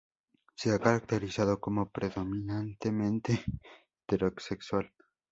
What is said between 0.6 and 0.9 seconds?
ha